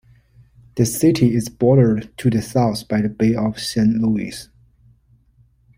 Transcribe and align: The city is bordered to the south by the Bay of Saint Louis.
The 0.77 0.87
city 0.87 1.35
is 1.35 1.47
bordered 1.47 2.11
to 2.17 2.31
the 2.31 2.41
south 2.41 2.87
by 2.87 3.01
the 3.01 3.09
Bay 3.09 3.35
of 3.35 3.59
Saint 3.59 3.97
Louis. 4.01 4.49